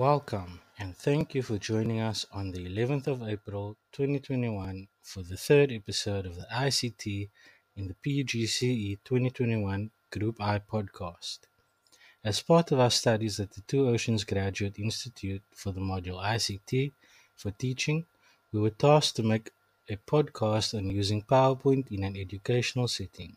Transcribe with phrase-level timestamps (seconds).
[0.00, 5.36] Welcome, and thank you for joining us on the 11th of April 2021 for the
[5.36, 7.28] third episode of the ICT
[7.76, 11.40] in the PGCE 2021 Group I podcast.
[12.24, 16.92] As part of our studies at the Two Oceans Graduate Institute for the module ICT
[17.36, 18.06] for teaching,
[18.54, 19.50] we were tasked to make
[19.90, 23.36] a podcast on using PowerPoint in an educational setting.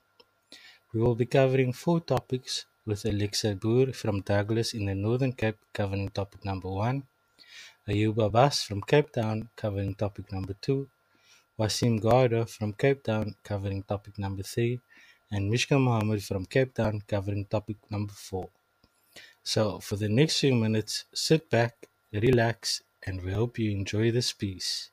[0.93, 5.57] We will be covering four topics with Alexa Boer from Douglas in the Northern Cape
[5.73, 7.03] covering topic number one,
[7.87, 10.89] Ayuba Abbas from Cape Town covering topic number two,
[11.59, 14.79] Wasim Garda from Cape Town covering topic number three,
[15.31, 18.49] and Mishka Mohammed from Cape Town covering topic number four.
[19.43, 24.31] So, for the next few minutes, sit back, relax, and we hope you enjoy this
[24.31, 24.89] piece.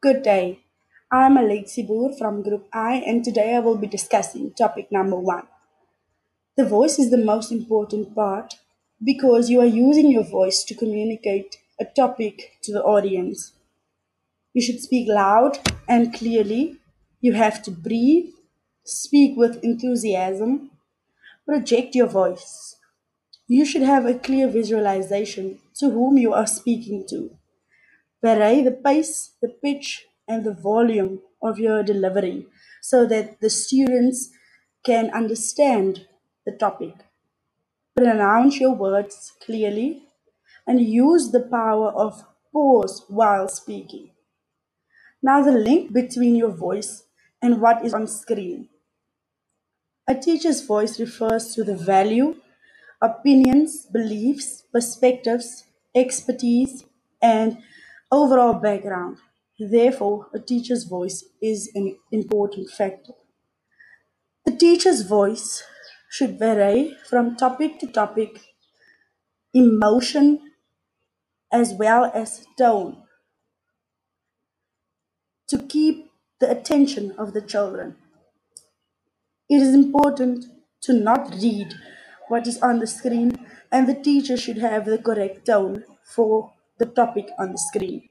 [0.00, 0.65] Good day.
[1.12, 5.46] I'm Alexi Boer from Group I, and today I will be discussing topic number one.
[6.56, 8.54] The voice is the most important part
[9.04, 13.52] because you are using your voice to communicate a topic to the audience.
[14.52, 16.78] You should speak loud and clearly.
[17.20, 18.32] You have to breathe,
[18.82, 20.72] speak with enthusiasm,
[21.46, 22.78] project your voice.
[23.46, 27.30] You should have a clear visualization to whom you are speaking to.
[28.24, 32.46] Vary the pace, the pitch, and the volume of your delivery
[32.82, 34.30] so that the students
[34.84, 36.06] can understand
[36.44, 36.94] the topic.
[37.96, 40.04] Pronounce your words clearly
[40.66, 44.10] and use the power of pause while speaking.
[45.22, 47.04] Now, the link between your voice
[47.42, 48.68] and what is on screen.
[50.08, 52.36] A teacher's voice refers to the value,
[53.02, 56.84] opinions, beliefs, perspectives, expertise,
[57.20, 57.58] and
[58.12, 59.18] overall background.
[59.58, 63.14] Therefore, a teacher's voice is an important factor.
[64.44, 65.62] The teacher's voice
[66.10, 68.40] should vary from topic to topic,
[69.54, 70.40] emotion
[71.52, 73.02] as well as tone
[75.48, 77.96] to keep the attention of the children.
[79.48, 80.46] It is important
[80.82, 81.72] to not read
[82.28, 86.86] what is on the screen, and the teacher should have the correct tone for the
[86.86, 88.08] topic on the screen.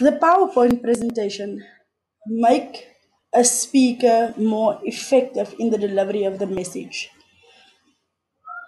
[0.00, 1.62] The PowerPoint presentation
[2.26, 2.86] make
[3.34, 7.10] a speaker more effective in the delivery of the message.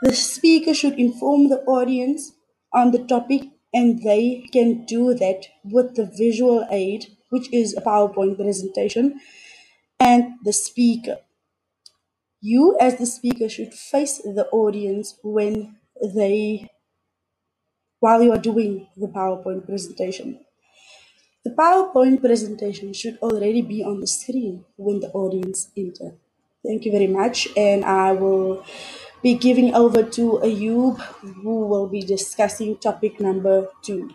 [0.02, 2.32] The speaker should inform the audience
[2.74, 7.80] on the topic and they can do that with the visual aid, which is a
[7.80, 9.18] PowerPoint presentation,
[9.98, 11.16] and the speaker.
[12.42, 15.76] You, as the speaker, should face the audience when
[16.14, 16.68] they,
[18.00, 20.40] while you are doing the PowerPoint presentation.
[21.44, 26.14] The PowerPoint presentation should already be on the screen when the audience enter.
[26.64, 28.64] Thank you very much, and I will
[29.24, 31.00] be giving over to Ayub,
[31.42, 34.14] who will be discussing topic number two.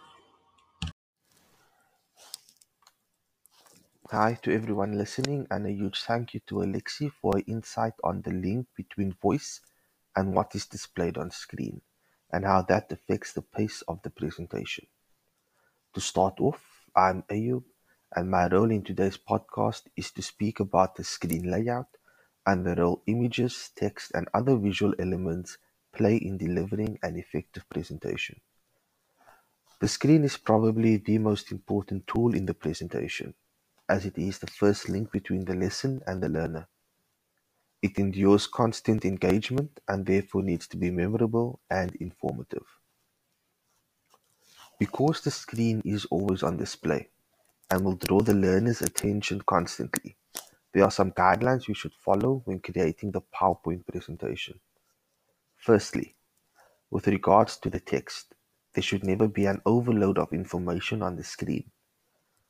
[4.10, 8.32] Hi to everyone listening, and a huge thank you to Alexi for insight on the
[8.32, 9.60] link between voice
[10.16, 11.82] and what is displayed on screen,
[12.32, 14.88] and how that affects the pace of the presentation.
[15.94, 17.64] To start off, I'm Ayub,
[18.16, 21.96] and my role in today's podcast is to speak about the screen layout
[22.44, 25.60] and the role images, text, and other visual elements
[25.94, 28.42] play in delivering an effective presentation.
[29.80, 33.36] The screen is probably the most important tool in the presentation,
[33.88, 36.68] as it is the first link between the lesson and the learner.
[37.84, 42.77] It endures constant engagement and therefore needs to be memorable and informative.
[44.80, 47.10] Because the screen is always on display
[47.70, 50.16] and will draw the learner's attention constantly,
[50.74, 54.60] there are some guidelines you should follow when creating the PowerPoint presentation.
[55.56, 56.16] Firstly,
[56.92, 58.36] with regards to the text,
[58.74, 61.72] there should never be an overload of information on the screen.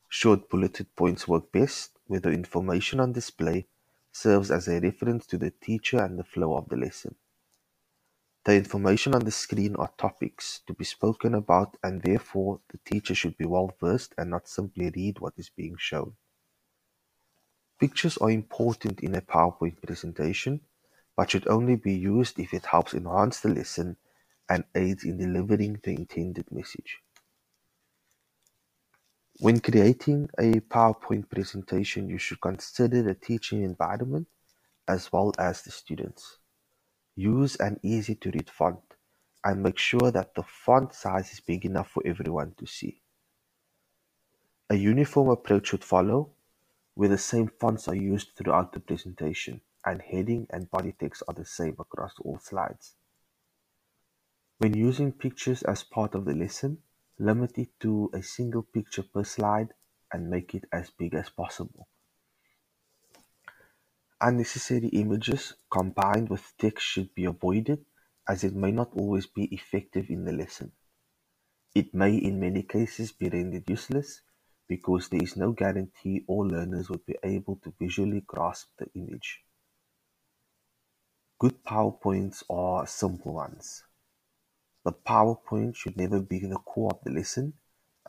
[0.10, 3.68] Short bulleted points work best where the information on display
[4.12, 7.16] serves as a reference to the teacher and the flow of the lesson.
[8.48, 13.14] The information on the screen are topics to be spoken about and therefore the teacher
[13.14, 16.16] should be well versed and not simply read what is being shown.
[17.78, 20.62] Pictures are important in a PowerPoint presentation,
[21.18, 23.98] but should only be used if it helps enhance the lesson
[24.48, 27.00] and aids in delivering the intended message.
[29.40, 34.28] When creating a PowerPoint presentation, you should consider the teaching environment
[34.88, 36.38] as well as the students.
[37.18, 38.94] Use an easy to read font
[39.44, 43.02] and make sure that the font size is big enough for everyone to see.
[44.70, 46.30] A uniform approach should follow,
[46.94, 51.34] where the same fonts are used throughout the presentation and heading and body text are
[51.34, 52.94] the same across all slides.
[54.60, 56.84] When using pictures as part of the lesson,
[57.18, 59.74] limit it to a single picture per slide
[60.14, 61.88] and make it as big as possible.
[64.20, 67.86] Unnecessary images combined with text should be avoided
[68.28, 70.72] as it may not always be effective in the lesson.
[71.76, 74.22] It may in many cases be rendered useless
[74.68, 79.44] because there is no guarantee all learners would be able to visually grasp the image.
[81.38, 83.84] Good PowerPoints are simple ones.
[84.84, 87.54] The PowerPoint should never be the core of the lesson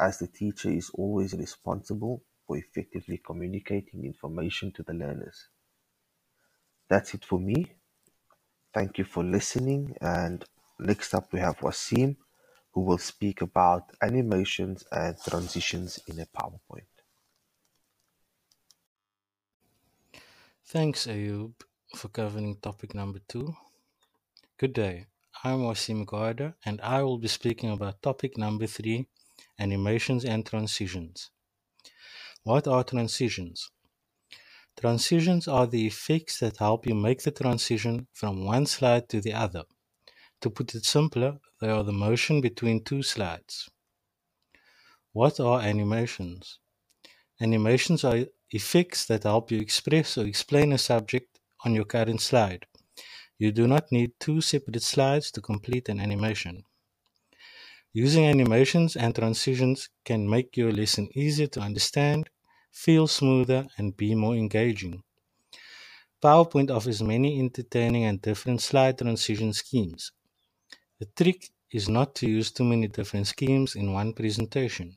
[0.01, 5.49] as the teacher is always responsible for effectively communicating information to the learners.
[6.89, 7.67] That's it for me.
[8.73, 9.97] Thank you for listening.
[10.01, 10.45] And
[10.79, 12.17] next up, we have Wasim,
[12.73, 16.87] who will speak about animations and transitions in a PowerPoint.
[20.67, 21.55] Thanks, Ayub,
[21.97, 23.55] for covering topic number two.
[24.59, 25.07] Good day.
[25.45, 29.07] I'm Wasim Garda, and I will be speaking about topic number three
[29.59, 31.31] animations and transitions.
[32.43, 33.71] What are transitions?
[34.79, 39.33] Transitions are the effects that help you make the transition from one slide to the
[39.33, 39.65] other.
[40.43, 43.69] To put it simpler, they are the motion between two slides.
[45.13, 46.61] What are animations?
[47.41, 52.65] Animations are effects that help you express or explain a subject on your current slide.
[53.37, 56.63] You do not need two separate slides to complete an animation.
[57.93, 62.28] Using animations and transitions can make your lesson easier to understand
[62.71, 65.03] feel smoother, and be more engaging.
[66.23, 70.13] PowerPoint offers many entertaining and different slide transition schemes.
[70.99, 74.97] The trick is not to use too many different schemes in one presentation.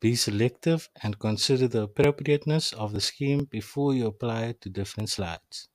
[0.00, 5.10] Be selective and consider the appropriateness of the scheme before you apply it to different
[5.10, 5.68] slides.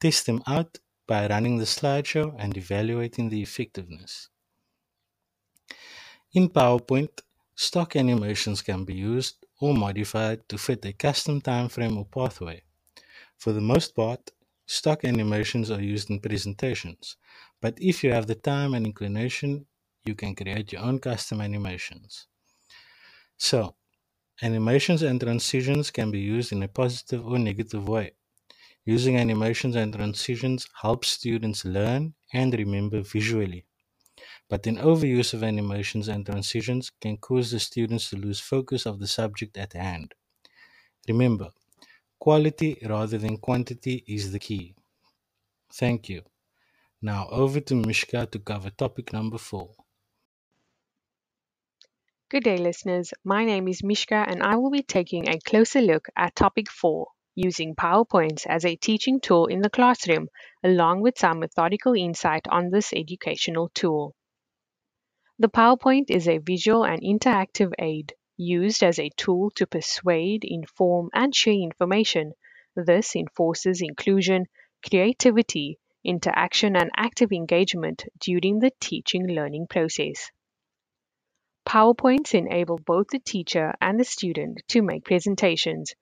[0.00, 4.28] Test them out by running the slideshow and evaluating the effectiveness.
[6.32, 7.22] In PowerPoint,
[7.56, 12.62] stock animations can be used or modified to fit a custom timeframe or pathway.
[13.38, 14.30] For the most part,
[14.66, 17.16] stock animations are used in presentations,
[17.60, 19.66] but if you have the time and inclination,
[20.04, 22.28] you can create your own custom animations.
[23.38, 23.74] So,
[24.42, 28.12] animations and transitions can be used in a positive or negative way.
[28.86, 33.66] Using animations and transitions helps students learn and remember visually.
[34.50, 38.98] But an overuse of animations and transitions can cause the students to lose focus of
[38.98, 40.12] the subject at hand.
[41.06, 41.50] Remember,
[42.18, 44.74] quality rather than quantity is the key.
[45.72, 46.22] Thank you.
[47.00, 49.70] Now over to Mishka to cover topic number four.
[52.28, 53.14] Good day, listeners.
[53.24, 57.06] My name is Mishka, and I will be taking a closer look at topic four
[57.36, 60.28] using PowerPoints as a teaching tool in the classroom,
[60.64, 64.14] along with some methodical insight on this educational tool.
[65.40, 71.08] The PowerPoint is a visual and interactive aid used as a tool to persuade, inform,
[71.14, 72.34] and share information.
[72.76, 74.48] This enforces inclusion,
[74.86, 80.30] creativity, interaction, and active engagement during the teaching learning process.
[81.66, 85.94] PowerPoints enable both the teacher and the student to make presentations.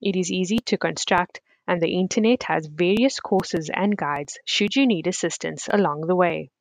[0.00, 4.86] It is easy to construct, and the internet has various courses and guides should you
[4.86, 6.52] need assistance along the way.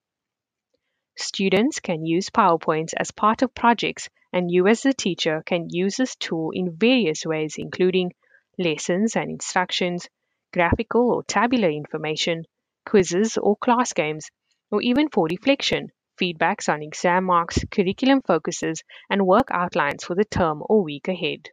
[1.15, 5.97] Students can use PowerPoints as part of projects, and you as the teacher can use
[5.97, 8.13] this tool in various ways, including
[8.57, 10.09] lessons and instructions,
[10.51, 12.45] graphical or tabular information,
[12.85, 14.29] quizzes or class games,
[14.71, 20.25] or even for reflection, feedbacks on exam marks, curriculum focuses, and work outlines for the
[20.25, 21.49] term or week ahead.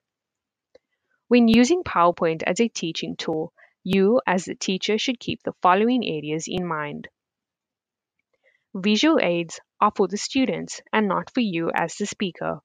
[1.28, 3.52] When using PowerPoint as a teaching tool,
[3.84, 7.08] you as the teacher should keep the following areas in mind.
[8.74, 12.60] Visual aids are for the students and not for you as the speaker.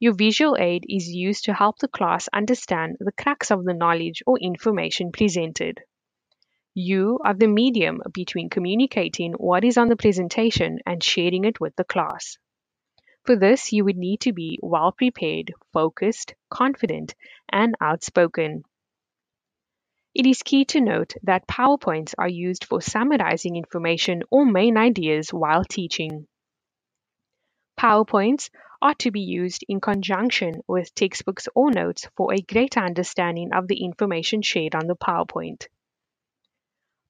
[0.00, 4.22] Your visual aid is used to help the class understand the crux of the knowledge
[4.26, 5.80] or information presented.
[6.74, 11.76] You are the medium between communicating what is on the presentation and sharing it with
[11.76, 12.36] the class.
[13.24, 17.14] For this, you would need to be well prepared, focused, confident,
[17.48, 18.64] and outspoken.
[20.18, 25.28] It is key to note that PowerPoints are used for summarizing information or main ideas
[25.28, 26.26] while teaching.
[27.78, 28.48] PowerPoints
[28.80, 33.68] are to be used in conjunction with textbooks or notes for a greater understanding of
[33.68, 35.66] the information shared on the PowerPoint.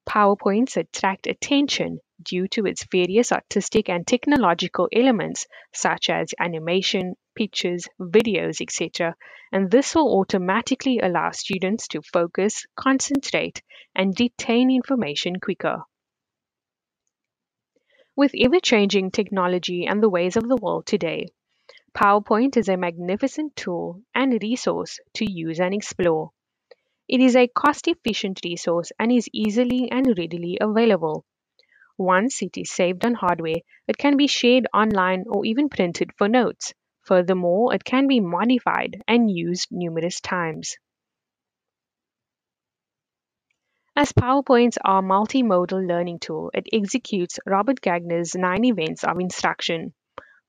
[0.05, 7.89] PowerPoints attract attention due to its various artistic and technological elements such as animation, pictures,
[8.01, 9.15] videos, etc.
[9.53, 13.63] And this will automatically allow students to focus, concentrate,
[13.95, 15.83] and retain information quicker.
[18.17, 21.27] With ever changing technology and the ways of the world today,
[21.95, 26.31] PowerPoint is a magnificent tool and resource to use and explore.
[27.09, 31.25] It is a cost efficient resource and is easily and readily available.
[31.99, 36.29] Once it is saved on hardware, it can be shared online or even printed for
[36.29, 36.75] notes.
[37.03, 40.77] Furthermore, it can be modified and used numerous times.
[43.99, 49.95] As PowerPoints are a multimodal learning tool, it executes Robert Gagné's nine events of instruction.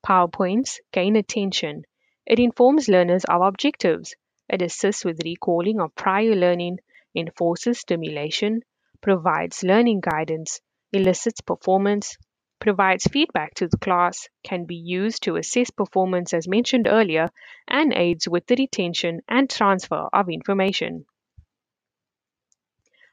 [0.05, 1.83] PowerPoints gain attention.
[2.25, 4.15] It informs learners of objectives.
[4.49, 6.79] It assists with recalling of prior learning,
[7.15, 8.63] enforces stimulation,
[8.99, 10.59] provides learning guidance,
[10.93, 12.17] elicits performance,
[12.59, 17.29] provides feedback to the class, can be used to assess performance as mentioned earlier,
[17.67, 21.05] and aids with the retention and transfer of information.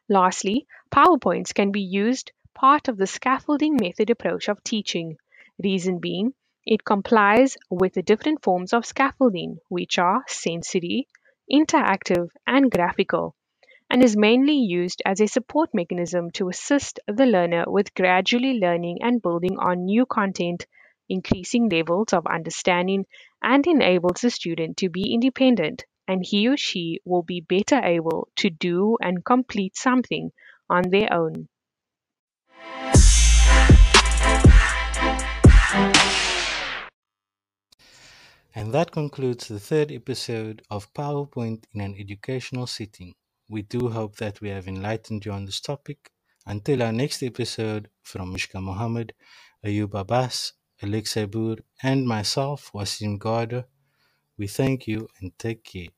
[0.08, 5.16] Lastly, PowerPoints can be used part of the scaffolding method approach of teaching.
[5.62, 11.08] Reason being, it complies with the different forms of scaffolding, which are sensory,
[11.50, 13.34] interactive, and graphical,
[13.90, 18.98] and is mainly used as a support mechanism to assist the learner with gradually learning
[19.02, 20.66] and building on new content,
[21.08, 23.06] increasing levels of understanding,
[23.42, 28.28] and enables the student to be independent and he or she will be better able
[28.36, 30.30] to do and complete something
[30.68, 31.48] on their own.
[38.56, 43.14] And that concludes the third episode of PowerPoint in an educational setting.
[43.48, 46.10] We do hope that we have enlightened you on this topic.
[46.46, 49.14] Until our next episode, from Mishka Mohammed,
[49.64, 53.66] Ayub Abbas, Alexei Boer, and myself, Wasim Garda,
[54.36, 55.88] we thank you and take care.